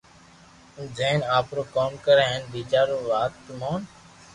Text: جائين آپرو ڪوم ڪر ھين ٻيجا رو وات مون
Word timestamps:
جائين 0.95 1.21
آپرو 1.37 1.63
ڪوم 1.75 1.91
ڪر 2.05 2.17
ھين 2.27 2.41
ٻيجا 2.51 2.81
رو 2.89 2.97
وات 3.09 3.33
مون 3.59 3.81